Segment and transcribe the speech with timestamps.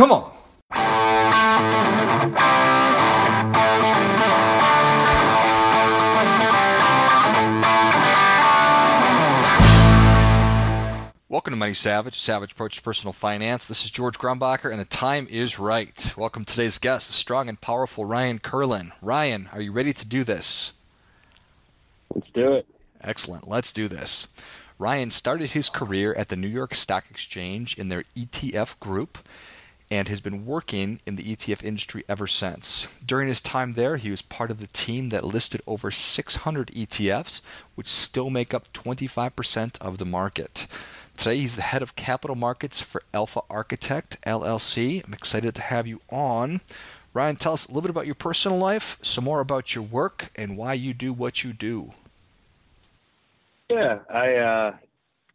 [0.00, 0.32] Come on.
[11.28, 13.66] Welcome to Money Savage, Savage Approach to Personal Finance.
[13.66, 16.14] This is George Grumbacher, and the time is right.
[16.16, 18.92] Welcome to today's guest, the strong and powerful Ryan Kirlin.
[19.02, 20.80] Ryan, are you ready to do this?
[22.14, 22.66] Let's do it.
[23.02, 23.46] Excellent.
[23.46, 24.28] Let's do this.
[24.78, 29.18] Ryan started his career at the New York Stock Exchange in their ETF group
[29.90, 32.98] and has been working in the ETF industry ever since.
[33.04, 37.42] During his time there, he was part of the team that listed over 600 ETFs,
[37.74, 40.66] which still make up 25% of the market.
[41.16, 45.04] Today, he's the head of capital markets for Alpha Architect LLC.
[45.06, 46.60] I'm excited to have you on.
[47.12, 50.30] Ryan, tell us a little bit about your personal life, some more about your work,
[50.36, 51.90] and why you do what you do.
[53.68, 54.76] Yeah, I, uh,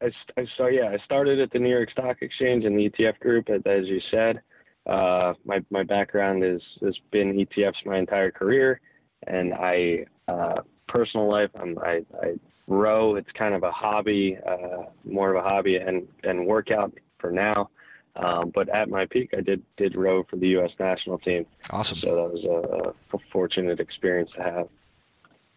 [0.06, 3.20] I, I so yeah, I started at the New York Stock Exchange in the ETF
[3.20, 4.42] group, as you said.
[4.86, 8.80] Uh, my my background is has been ETFs my entire career,
[9.28, 12.36] and I uh, personal life I'm, I I
[12.68, 13.16] row.
[13.16, 17.70] It's kind of a hobby, uh, more of a hobby and and workout for now.
[18.18, 20.72] Um, but at my peak, I did did row for the U.S.
[20.80, 21.46] national team.
[21.72, 22.00] Awesome.
[22.00, 24.70] So that was a, a fortunate experience to have.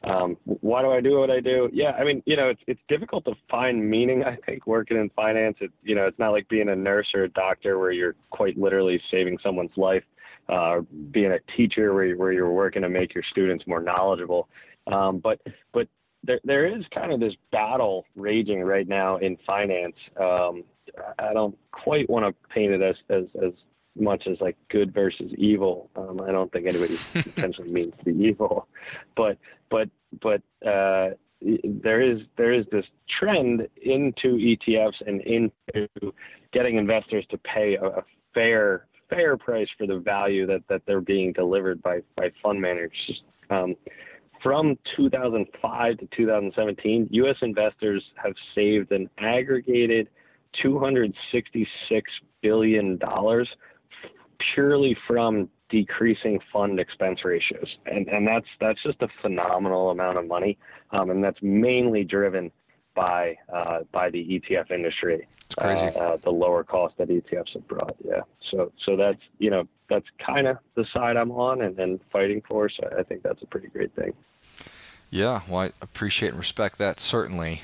[0.04, 1.68] Um, why do I do what I do?
[1.72, 4.22] Yeah, I mean, you know, it's it's difficult to find meaning.
[4.24, 7.24] I think working in finance, it, you know, it's not like being a nurse or
[7.24, 10.04] a doctor where you're quite literally saving someone's life,
[10.48, 14.48] uh, or being a teacher where where you're working to make your students more knowledgeable.
[14.86, 15.40] Um, but
[15.72, 15.88] but
[16.22, 19.96] there there is kind of this battle raging right now in finance.
[20.18, 20.62] Um,
[21.18, 23.52] I don't quite want to paint it as as as
[24.00, 25.90] much as like good versus evil.
[25.96, 28.68] Um, I don't think anybody intentionally means to be evil,
[29.16, 29.38] but
[29.70, 29.88] but
[30.20, 31.10] but uh,
[31.40, 32.84] there is there is this
[33.18, 36.12] trend into ETFs and into
[36.52, 38.04] getting investors to pay a, a
[38.34, 43.22] fair fair price for the value that that they're being delivered by by fund managers.
[43.50, 43.76] Um,
[44.42, 47.36] from 2005 to 2017, U.S.
[47.42, 50.08] investors have saved an aggregated
[50.62, 53.48] 266 billion dollars
[54.54, 60.26] purely from decreasing fund expense ratios, and and that's that's just a phenomenal amount of
[60.26, 60.58] money,
[60.92, 62.50] um, and that's mainly driven
[62.94, 65.26] by uh, by the ETF industry.
[65.30, 65.86] It's crazy.
[65.86, 67.96] Uh, uh, the lower cost that ETFs have brought.
[68.04, 68.22] Yeah.
[68.50, 72.42] So so that's you know that's kind of the side I'm on and, and fighting
[72.46, 72.68] for.
[72.68, 74.14] So I think that's a pretty great thing.
[75.10, 77.62] Yeah, well, I appreciate and respect that certainly.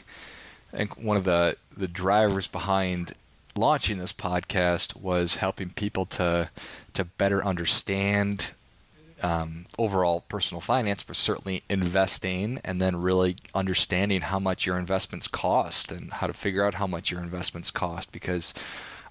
[0.72, 3.12] And one of the the drivers behind
[3.56, 6.50] launching this podcast was helping people to
[6.92, 8.52] to better understand
[9.22, 15.28] um, overall personal finance, but certainly investing, and then really understanding how much your investments
[15.28, 18.52] cost and how to figure out how much your investments cost because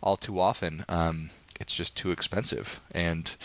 [0.02, 1.30] all too often um,
[1.60, 2.82] it's just too expensive.
[2.92, 3.36] And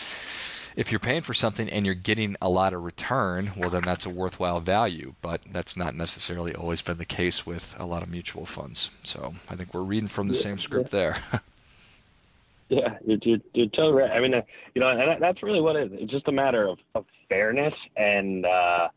[0.79, 4.05] if you're paying for something and you're getting a lot of return, well, then that's
[4.05, 5.13] a worthwhile value.
[5.21, 8.95] But that's not necessarily always been the case with a lot of mutual funds.
[9.03, 10.99] So I think we're reading from the yeah, same script yeah.
[10.99, 11.15] there.
[12.69, 14.11] yeah, you're, you're, you're, totally right.
[14.11, 14.41] I mean, uh,
[14.73, 15.99] you know, and that's really what it is.
[16.03, 18.87] It's just a matter of, of fairness, and uh,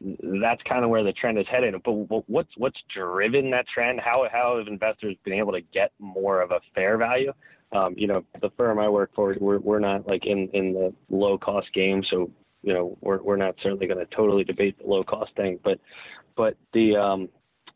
[0.00, 1.80] that's kind of where the trend is headed.
[1.84, 1.92] But
[2.28, 4.00] what's what's driven that trend?
[4.00, 7.32] How how have investors been able to get more of a fair value?
[7.72, 10.92] Um, you know, the firm I work for, we're, we're not like in, in the
[11.10, 12.02] low cost game.
[12.10, 12.30] So,
[12.62, 15.78] you know, we're, we're not certainly going to totally debate the low cost thing, but,
[16.36, 17.28] but the, um,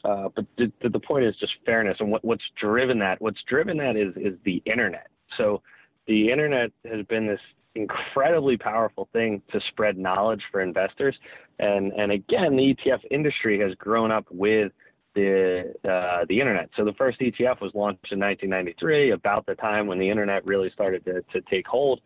[0.05, 3.77] uh, but the, the point is just fairness and what, what's driven that, what's driven
[3.77, 5.09] that is, is the internet.
[5.37, 5.63] So
[6.07, 7.41] the internet has been this
[7.75, 11.17] incredibly powerful thing to spread knowledge for investors.
[11.59, 14.73] And, and again, the ETF industry has grown up with
[15.15, 16.71] the uh, the internet.
[16.77, 20.71] So the first ETF was launched in 1993, about the time when the internet really
[20.71, 22.01] started to, to take hold.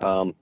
[0.00, 0.34] Um,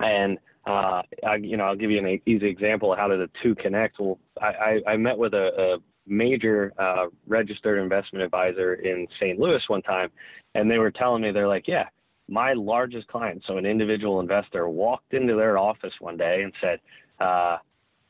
[0.00, 3.30] and uh, I, you know, I'll give you an easy example of how do the
[3.42, 4.00] two connect.
[4.00, 9.38] Well, I, I, I met with a, a major uh, registered investment advisor in St.
[9.38, 10.10] Louis one time,
[10.54, 11.88] and they were telling me they're like, yeah,
[12.28, 16.80] my largest client, so an individual investor, walked into their office one day and said,
[17.20, 17.58] uh,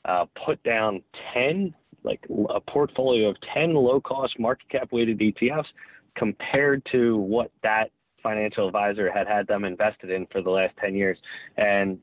[0.04, 1.02] uh, put down
[1.32, 2.20] 10 like
[2.50, 5.66] a portfolio of 10 low cost market cap weighted ETFs
[6.14, 7.90] compared to what that
[8.22, 11.18] financial advisor had had them invested in for the last 10 years.
[11.56, 11.98] And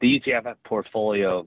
[0.00, 1.46] the ETF portfolio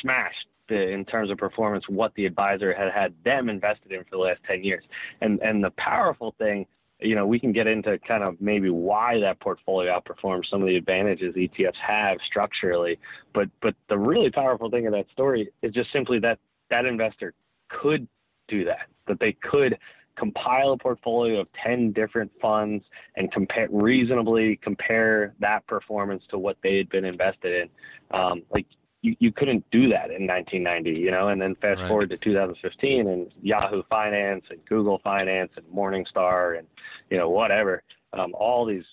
[0.00, 4.10] smashed the, in terms of performance what the advisor had had them invested in for
[4.12, 4.84] the last 10 years.
[5.20, 6.66] And, and the powerful thing,
[7.00, 10.68] you know, we can get into kind of maybe why that portfolio outperforms some of
[10.68, 12.98] the advantages ETFs have structurally.
[13.34, 16.38] But, but the really powerful thing of that story is just simply that
[16.70, 17.34] that investor
[17.68, 18.06] could
[18.48, 19.78] do that, that they could
[20.16, 22.84] compile a portfolio of 10 different funds
[23.16, 28.18] and compare reasonably compare that performance to what they had been invested in.
[28.18, 28.66] Um, like
[29.02, 31.88] you, you couldn't do that in 1990, you know, and then fast right.
[31.88, 36.66] forward to 2015 and Yahoo Finance and Google Finance and Morningstar and,
[37.10, 37.82] you know, whatever,
[38.14, 38.84] um, all these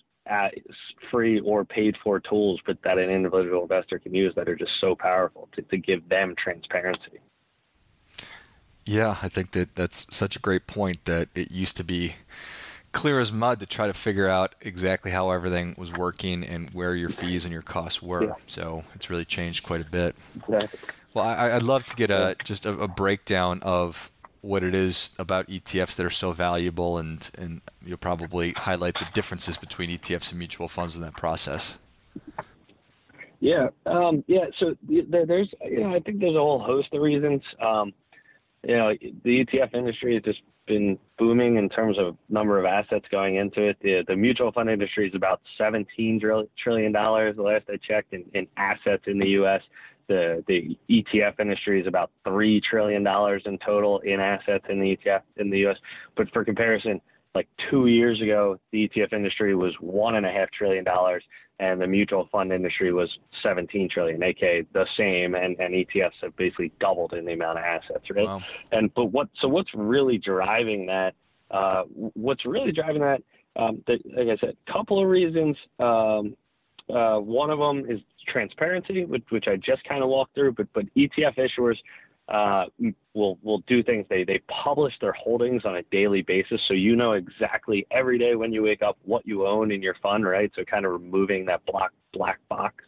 [1.11, 4.71] free or paid for tools, but that an individual investor can use that are just
[4.79, 7.19] so powerful to, to give them transparency.
[8.85, 12.13] Yeah, I think that that's such a great point that it used to be
[12.91, 16.95] clear as mud to try to figure out exactly how everything was working and where
[16.95, 18.25] your fees and your costs were.
[18.25, 18.33] Yeah.
[18.45, 20.15] So it's really changed quite a bit.
[20.35, 20.79] Exactly.
[21.13, 25.15] Well, I, would love to get a just a, a, breakdown of what it is
[25.19, 30.31] about ETFs that are so valuable, and and you'll probably highlight the differences between ETFs
[30.31, 31.77] and mutual funds in that process.
[33.39, 34.45] Yeah, um, yeah.
[34.57, 37.43] So there's, you know, I think there's a whole host of reasons.
[37.59, 37.93] Um,
[38.63, 38.93] you know,
[39.23, 43.61] the ETF industry has just been booming in terms of number of assets going into
[43.61, 43.77] it.
[43.81, 46.21] The, the mutual fund industry is about 17
[46.57, 47.35] trillion dollars.
[47.35, 49.61] The last I checked in, in assets in the U.S.
[50.07, 54.97] The the ETF industry is about three trillion dollars in total in assets in the
[54.97, 55.77] ETF in the U.S.
[56.15, 57.01] But for comparison,
[57.35, 61.23] like two years ago, the ETF industry was one and a half trillion dollars,
[61.59, 63.09] and the mutual fund industry was
[63.41, 67.63] 17 trillion, aka the same, and, and ETFs have basically doubled in the amount of
[67.63, 68.25] assets, right?
[68.25, 68.41] Wow.
[68.71, 71.15] And but what so what's really driving that?
[71.49, 71.83] Uh,
[72.13, 73.21] what's really driving that?
[73.55, 75.55] Um, the, like I said, a couple of reasons.
[75.79, 76.35] Um,
[76.93, 80.67] uh, one of them is transparency, which, which I just kind of walked through, but
[80.73, 81.77] but ETF issuers
[82.29, 82.65] uh,
[83.13, 84.05] will will do things.
[84.09, 88.35] They they publish their holdings on a daily basis, so you know exactly every day
[88.35, 90.51] when you wake up what you own in your fund, right?
[90.55, 92.83] So kind of removing that black black box.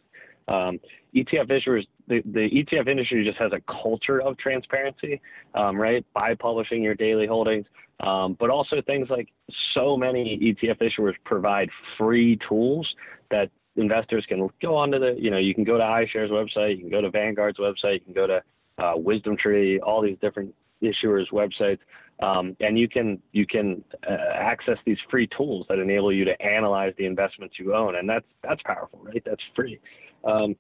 [0.48, 0.80] Um,
[1.16, 5.20] ETF issuers, the, the ETF industry just has a culture of transparency,
[5.56, 6.06] um, right?
[6.14, 7.66] By publishing your daily holdings,
[8.02, 9.28] um, but also things like
[9.74, 12.88] so many ETF issuers provide free tools
[13.32, 16.82] that investors can go onto the, you know, you can go to iShares website, you
[16.82, 18.42] can go to Vanguard's website, you can go to
[18.78, 21.80] uh, Wisdom Tree, all these different issuers' websites,
[22.22, 26.42] um, and you can you can uh, access these free tools that enable you to
[26.42, 29.24] analyze the investments you own, and that's that's powerful, right?
[29.26, 29.80] That's free.
[30.24, 30.56] Um,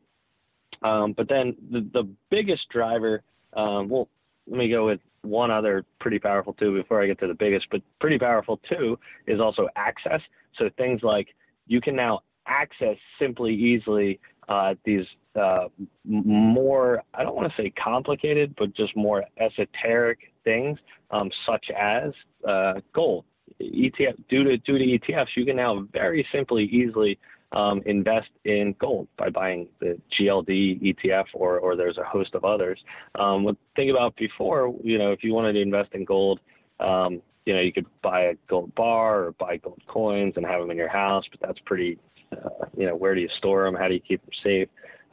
[0.81, 3.23] um, but then the, the biggest driver,
[3.53, 4.09] um, well,
[4.47, 7.67] let me go with one other pretty powerful too before I get to the biggest,
[7.71, 10.21] but pretty powerful too is also access.
[10.57, 11.29] So things like
[11.67, 15.67] you can now access simply easily uh, these uh,
[16.05, 20.77] more, I don't want to say complicated, but just more esoteric things,
[21.11, 22.11] um, such as
[22.47, 23.25] uh, gold.
[23.61, 27.17] ETF due to due to ETFs, you can now very simply, easily
[27.51, 32.43] um, invest in gold by buying the GLD ETF, or or there's a host of
[32.43, 32.79] others.
[33.19, 36.39] Um, think about before, you know, if you wanted to invest in gold,
[36.79, 40.59] um, you know, you could buy a gold bar or buy gold coins and have
[40.59, 41.97] them in your house, but that's pretty,
[42.33, 43.75] uh, you know, where do you store them?
[43.75, 44.67] How do you keep them safe?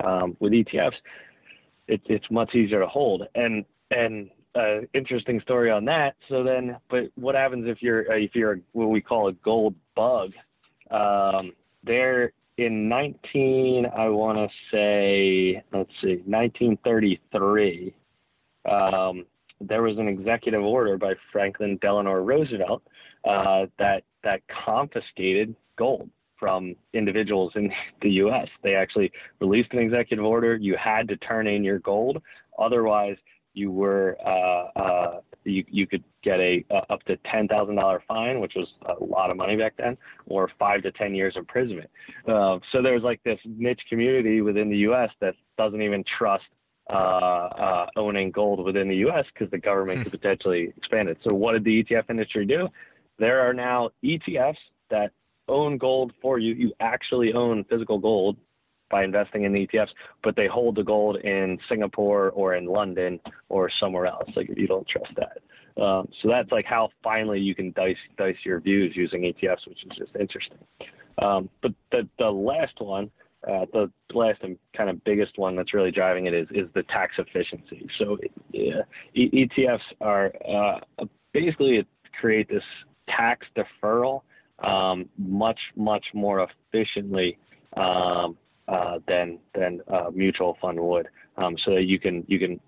[0.05, 0.95] Um, with ETFs,
[1.89, 3.27] it's it's much easier to hold.
[3.35, 6.15] And and uh, interesting story on that.
[6.29, 9.75] So then, but what happens if you're uh, if you're what we call a gold
[9.95, 10.33] bug?
[10.91, 11.53] Um,
[11.85, 17.95] there in 19, I want to say, let's see, 1933.
[18.71, 19.25] Um,
[19.61, 22.83] there was an executive order by Franklin Delano Roosevelt
[23.25, 26.11] uh, that that confiscated gold
[26.43, 27.71] from individuals in
[28.03, 28.49] the U.S.
[28.65, 30.57] They actually released an executive order.
[30.57, 32.21] You had to turn in your gold,
[32.59, 33.17] otherwise
[33.55, 38.03] you were uh, uh, you you could get a uh, up to ten thousand dollar
[38.09, 38.67] fine, which was
[38.99, 41.91] a lot of money back then, or five to ten years imprisonment.
[42.27, 45.11] Uh, so there's like this niche community within the U.S.
[45.21, 46.45] that doesn't even trust
[46.91, 49.27] uh, uh, owning gold within the U.S.
[49.33, 51.19] because the government could potentially expand it.
[51.23, 52.69] So what did the ETF industry do?
[53.19, 54.57] There are now ETFs
[54.91, 55.13] that
[55.49, 56.55] own gold for you.
[56.55, 58.37] You actually own physical gold
[58.91, 59.89] by investing in the ETFs,
[60.23, 63.19] but they hold the gold in Singapore or in London
[63.49, 64.31] or somewhere else.
[64.37, 65.83] Like you don't trust that.
[65.83, 69.85] Um, so that's like how finally you can dice dice your views using ETFs, which
[69.85, 70.59] is just interesting.
[71.19, 73.11] Um, but the the last one,
[73.49, 76.83] uh, the last and kind of biggest one that's really driving it is is the
[76.85, 77.89] tax efficiency.
[77.99, 78.19] So
[78.53, 78.83] yeah,
[79.17, 81.87] ETFs are uh, basically
[82.21, 82.63] create this
[83.09, 84.23] tax deferral
[84.63, 87.39] um, much much more efficiently
[87.77, 88.37] um,
[88.69, 92.61] uh, than than a mutual fund would, um, so that you can you can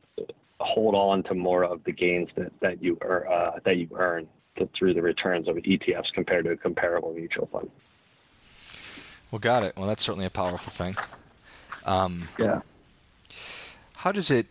[0.61, 4.27] hold on to more of the gains that that you er, uh, that you earn
[4.57, 7.71] to, through the returns of ETFs compared to a comparable mutual fund.
[9.31, 9.77] Well, got it.
[9.77, 10.97] Well, that's certainly a powerful thing.
[11.85, 12.61] Um, yeah.
[13.97, 14.47] How does it?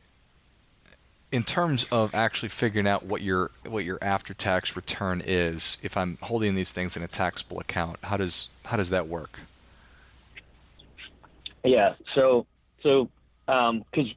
[1.34, 5.98] In terms of actually figuring out what your what your after tax return is, if
[5.98, 9.40] I'm holding these things in a taxable account, how does how does that work?
[11.64, 11.96] Yeah.
[12.14, 12.46] So
[12.84, 13.10] so
[13.48, 14.16] because um,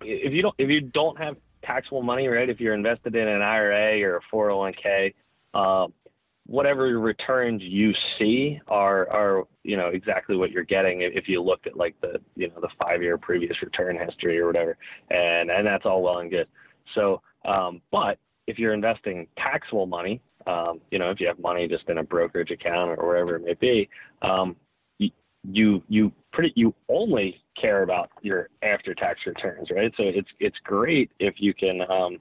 [0.00, 2.48] if you don't if you don't have taxable money, right?
[2.48, 5.12] If you're invested in an IRA or a 401k,
[5.52, 5.88] uh,
[6.46, 11.66] whatever returns you see are are you know exactly what you're getting if you looked
[11.66, 14.76] at like the you know the five year previous return history or whatever,
[15.10, 16.46] and and that's all well and good.
[16.94, 21.66] So, um, but if you're investing taxable money, um, you know, if you have money
[21.66, 23.88] just in a brokerage account or wherever it may be,
[24.22, 24.56] um,
[24.98, 29.92] you you pretty you only care about your after tax returns, right?
[29.96, 32.18] So it's it's great if you can um,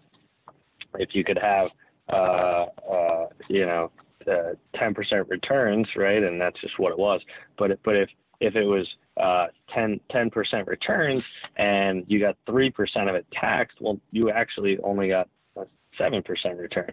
[0.98, 1.70] if you could have
[2.12, 3.91] uh, uh, you know
[4.27, 6.24] uh, ten percent returns, right?
[6.24, 7.22] And that's just what it was.
[7.58, 8.10] But but if
[8.41, 11.24] if it was uh, 10 percent returns
[11.55, 15.63] and you got three percent of it taxed, well, you actually only got a
[15.98, 16.91] seven percent return.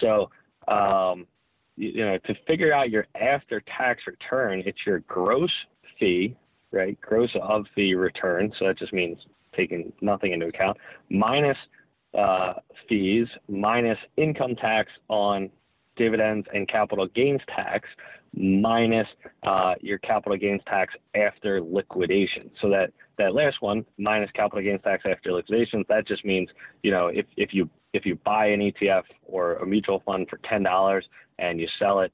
[0.00, 0.30] So
[0.68, 1.26] um,
[1.76, 5.50] you know, to figure out your after tax return, it's your gross
[5.98, 6.36] fee,
[6.72, 6.98] right?
[7.00, 8.52] Gross of fee return.
[8.58, 9.18] So that just means
[9.54, 10.76] taking nothing into account,
[11.10, 11.56] minus
[12.16, 12.54] uh,
[12.88, 15.50] fees, minus income tax on
[15.96, 17.88] dividends and capital gains tax,
[18.34, 19.08] minus
[19.44, 22.50] uh, your capital gains tax after liquidation.
[22.60, 26.48] So that that last one minus capital gains tax after liquidation, that just means
[26.82, 30.38] you know if if you if you buy an ETF or a mutual fund for
[30.48, 31.04] ten dollars
[31.38, 32.12] and you sell it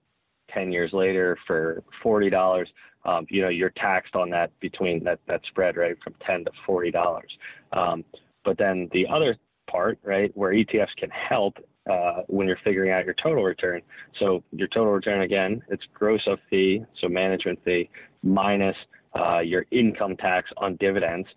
[0.51, 2.69] ten years later for forty dollars,
[3.05, 6.51] um, you know you're taxed on that between that that spread right from ten to
[6.65, 7.31] forty dollars.
[7.73, 8.05] Um,
[8.45, 9.37] but then the other
[9.71, 11.57] part, right, where ETFs can help
[11.91, 13.83] uh, when you're figuring out your total return.
[14.19, 17.91] So your total return again, it's gross of fee, so management fee
[18.23, 18.77] minus
[19.15, 21.29] uh, your income tax on dividends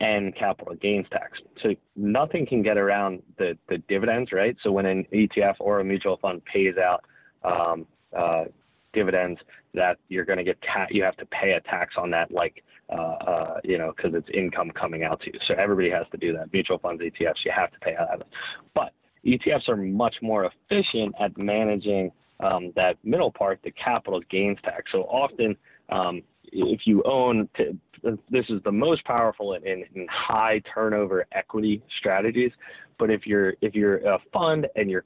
[0.00, 1.38] and capital gains tax.
[1.62, 4.56] So nothing can get around the, the dividends, right?
[4.62, 7.04] So when an ETF or a mutual fund pays out
[7.44, 8.44] um, uh,
[8.92, 9.40] dividends,
[9.72, 12.62] that you're going to get ta- you have to pay a tax on that, like
[12.90, 15.38] uh, uh, you know, because it's income coming out to you.
[15.48, 16.52] So everybody has to do that.
[16.52, 18.14] Mutual funds, ETFs, you have to pay out.
[18.14, 18.26] of it.
[18.74, 18.92] But
[19.26, 24.90] ETFs are much more efficient at managing um, that middle part, the capital gains tax.
[24.92, 25.56] So often,
[25.88, 27.78] um, if you own, to,
[28.30, 32.52] this is the most powerful in, in, in, high turnover equity strategies.
[32.98, 35.04] But if you're if you're a fund and you're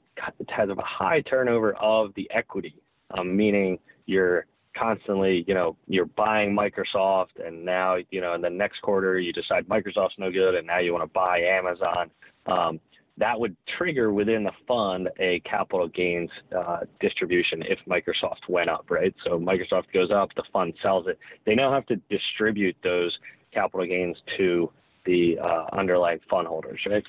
[0.49, 2.75] has a high turnover of the equity,
[3.17, 4.45] um, meaning you're
[4.77, 9.33] constantly, you know, you're buying Microsoft, and now, you know, in the next quarter you
[9.33, 12.11] decide Microsoft's no good, and now you want to buy Amazon.
[12.45, 12.79] Um,
[13.19, 18.85] that would trigger within the fund a capital gains uh, distribution if Microsoft went up,
[18.89, 19.13] right?
[19.25, 21.19] So Microsoft goes up, the fund sells it.
[21.45, 23.17] They now have to distribute those
[23.53, 24.71] capital gains to
[25.05, 27.03] the uh, underlying fund holders, right?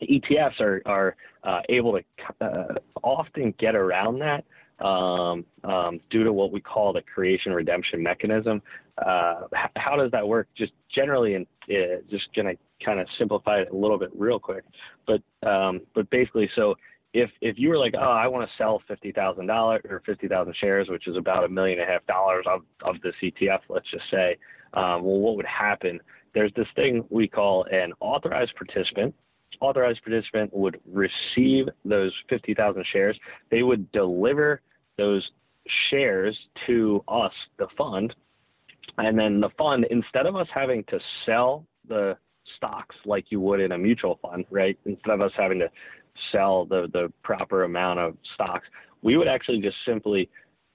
[0.00, 4.44] The ETFs are, are uh, able to uh, often get around that
[4.80, 8.62] um, um, due to what we call the creation redemption mechanism.
[8.98, 9.42] Uh,
[9.76, 10.48] how does that work?
[10.56, 14.64] Just generally, and uh, just to kind of simplify it a little bit real quick,
[15.06, 16.74] but um, but basically, so
[17.16, 20.28] if if you were like, oh, I want to sell fifty thousand dollars or fifty
[20.28, 23.60] thousand shares, which is about a million and a half dollars of of this ETF,
[23.68, 24.36] let's just say,
[24.74, 26.00] um, well, what would happen?
[26.34, 29.14] There's this thing we call an authorized participant.
[29.60, 33.18] Authorized participant would receive those fifty thousand shares.
[33.50, 34.60] They would deliver
[34.96, 35.28] those
[35.90, 36.36] shares
[36.66, 38.14] to us, the fund,
[38.98, 42.16] and then the fund, instead of us having to sell the
[42.56, 44.78] stocks like you would in a mutual fund, right?
[44.84, 45.68] Instead of us having to
[46.32, 48.66] sell the, the proper amount of stocks,
[49.02, 50.30] we would actually just simply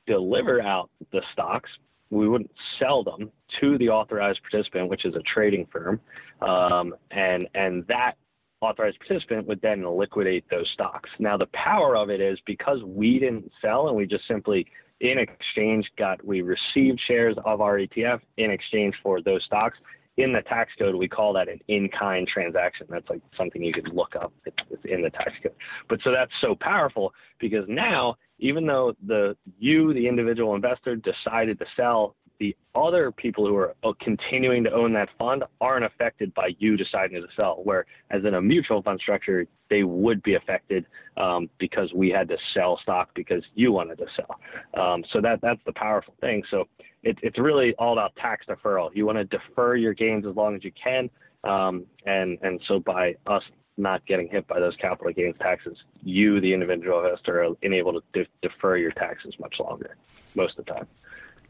[0.07, 1.69] deliver out the stocks.
[2.09, 5.99] We wouldn't sell them to the authorized participant, which is a trading firm,
[6.41, 8.17] um, and and that
[8.61, 11.09] authorized participant would then liquidate those stocks.
[11.19, 14.65] Now the power of it is because we didn't sell and we just simply
[14.99, 19.77] in exchange got we received shares of our ETF in exchange for those stocks
[20.17, 22.85] in the tax code, we call that an in-kind transaction.
[22.89, 24.33] That's like something you could look up.
[24.45, 25.55] It's in the tax code.
[25.89, 31.59] But so that's so powerful because now, even though the you, the individual investor, decided
[31.59, 36.33] to sell, the other people who are uh, continuing to own that fund aren't affected
[36.33, 37.61] by you deciding to sell.
[37.63, 42.27] Where, as in a mutual fund structure, they would be affected um, because we had
[42.29, 44.39] to sell stock because you wanted to sell.
[44.83, 46.41] Um, so that that's the powerful thing.
[46.49, 46.67] So
[47.03, 48.89] it, it's really all about tax deferral.
[48.95, 51.11] You want to defer your gains as long as you can,
[51.43, 53.43] um, and and so by us
[53.77, 58.23] not getting hit by those capital gains taxes, you, the individual investor, are enabled to
[58.23, 59.95] de- defer your taxes much longer
[60.35, 60.87] most of the time.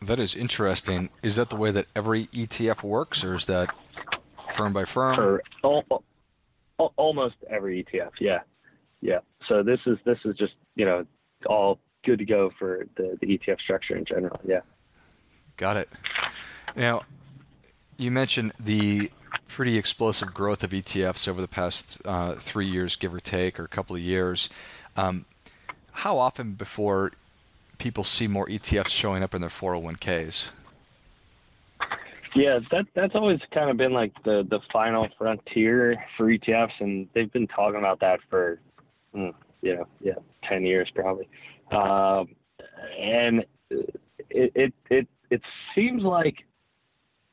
[0.02, 1.10] That is interesting.
[1.22, 3.76] Is that the way that every ETF works, or is that
[4.50, 5.16] firm by firm?
[5.16, 6.04] For all,
[6.98, 8.12] almost every ETF.
[8.20, 8.40] Yeah,
[9.02, 9.20] yeah.
[9.48, 11.06] So this is this is just you know
[11.46, 14.40] all good to go for the, the ETF structure in general.
[14.44, 14.62] Yeah.
[15.58, 15.90] Got it.
[16.76, 17.02] Now,
[17.98, 19.12] you mentioned the
[19.48, 23.66] pretty explosive growth of ETFs over the past uh, three years, give or take, or
[23.66, 24.50] a couple of years.
[24.98, 25.26] Um,
[25.94, 27.12] how often before
[27.82, 30.52] people see more ETFs showing up in their 401ks?
[32.34, 37.10] Yeah, that that's always kind of been like the the final frontier for ETFs, and
[37.14, 38.62] they've been talking about that for,
[39.14, 40.14] mm, you yeah,
[40.48, 41.28] ten years probably.
[41.72, 42.30] Um,
[42.98, 45.42] and it, it it it
[45.76, 46.36] seems like,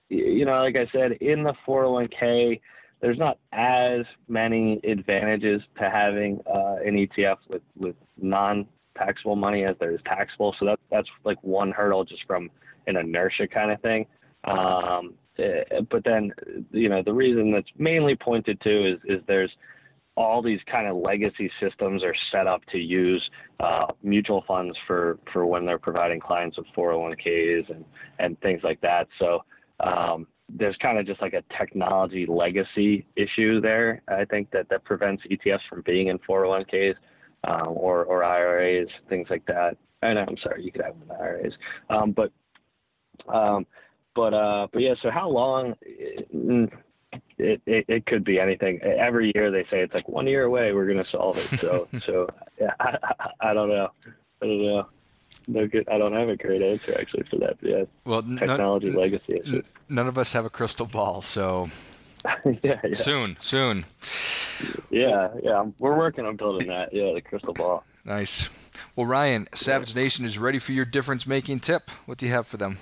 [0.09, 2.61] you know, like I said, in the 401k,
[3.01, 8.67] there's not as many advantages to having uh, an ETF with with non
[8.99, 10.55] taxable money as there is taxable.
[10.59, 12.51] So that that's like one hurdle just from
[12.87, 14.07] an inertia kind of thing.
[14.45, 16.33] Um, eh, but then,
[16.73, 19.51] you know, the reason that's mainly pointed to is, is there's
[20.17, 23.23] all these kind of legacy systems are set up to use
[23.61, 27.85] uh, mutual funds for, for when they're providing clients with 401ks and,
[28.19, 29.07] and things like that.
[29.21, 29.45] So
[29.79, 34.03] um, there's kind of just like a technology legacy issue there.
[34.09, 36.95] I think that that prevents ETFs from being in 401ks
[37.45, 39.77] um, or, or IRAs, things like that.
[40.03, 41.53] Know, I'm sorry, you could have them in IRAs.
[41.91, 42.31] Um, but
[43.29, 43.67] um,
[44.15, 44.95] but uh, but yeah.
[45.03, 45.75] So how long?
[47.41, 48.81] It, it, it could be anything.
[48.83, 50.73] Every year they say it's like one year away.
[50.73, 51.59] We're gonna solve it.
[51.59, 52.29] So so
[52.61, 52.75] yeah.
[52.81, 53.91] I, I, I don't know.
[54.43, 54.87] I don't know.
[55.47, 55.89] No good.
[55.89, 57.57] I don't have a great answer actually for that.
[57.63, 57.85] Yeah.
[58.05, 59.63] Well, technology none, legacy.
[59.89, 61.69] None of us have a crystal ball, so
[62.45, 62.95] yeah, yeah.
[62.95, 63.85] soon, soon.
[64.91, 65.65] Yeah, yeah.
[65.81, 66.93] We're working on building that.
[66.93, 67.85] Yeah, the crystal ball.
[68.05, 68.51] Nice.
[68.97, 71.91] Well, Ryan, Savage Nation is ready for your difference making tip.
[72.07, 72.79] What do you have for them?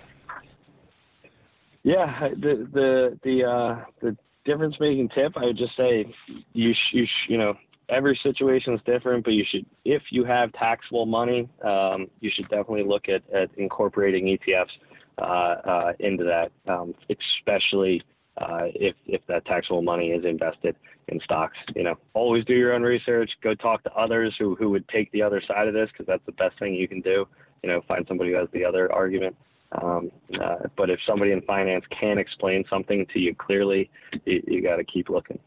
[1.83, 6.13] Yeah, the the the uh, the difference making tip, I would just say
[6.53, 7.55] you sh- you sh- you know
[7.89, 12.49] every situation is different, but you should if you have taxable money, um, you should
[12.49, 14.71] definitely look at at incorporating ETFs
[15.19, 18.03] uh, uh, into that, um, especially
[18.39, 20.77] uh, if if that taxable money is invested
[21.09, 21.57] in stocks.
[21.75, 23.31] You know, always do your own research.
[23.43, 26.25] Go talk to others who who would take the other side of this because that's
[26.27, 27.27] the best thing you can do.
[27.63, 29.37] You know, find somebody who has the other argument.
[29.73, 33.91] Um, uh, but if somebody in finance can explain something to you clearly,
[34.25, 35.39] you, you got to keep looking.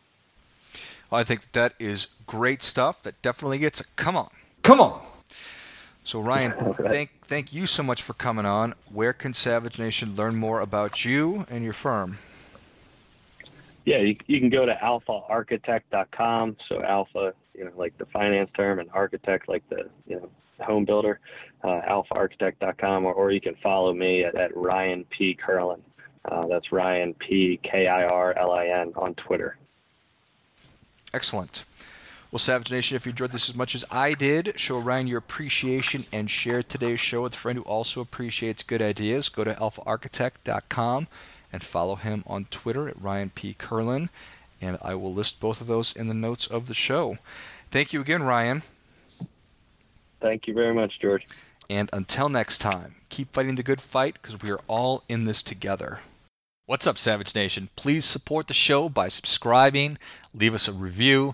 [1.12, 3.02] I think that is great stuff.
[3.04, 4.30] That definitely gets a come on.
[4.62, 5.02] Come on.
[6.04, 8.74] So Ryan, thank thank you so much for coming on.
[8.92, 12.18] Where can Savage Nation learn more about you and your firm?
[13.90, 16.58] Yeah, you, you can go to alphaarchitect.com.
[16.68, 20.30] So alpha, you know, like the finance term, and architect, like the you know
[20.64, 21.20] home builder,
[21.64, 25.36] uh, alphaarchitect.com, or, or you can follow me at, at Ryan P.
[25.36, 25.80] Kirlin.
[26.32, 27.60] Uh, that's Ryan P.
[27.64, 29.58] K I R L I N on Twitter.
[31.12, 31.66] Excellent.
[32.32, 35.18] Well, Savage Nation, if you enjoyed this as much as I did, show Ryan your
[35.18, 39.30] appreciation and share today's show with a friend who also appreciates good ideas.
[39.30, 41.08] Go to alphaarchitect.com
[41.52, 43.56] and follow him on Twitter at Ryan P.
[43.56, 44.10] Kirlin,
[44.62, 47.18] and I will list both of those in the notes of the show.
[47.72, 48.62] Thank you again, Ryan.
[50.22, 51.26] Thank you very much, George.
[51.68, 55.42] And until next time, keep fighting the good fight because we are all in this
[55.42, 55.98] together.
[56.68, 57.70] What's up, Savage Nation?
[57.76, 59.98] Please support the show by subscribing,
[60.36, 61.34] leave us a review,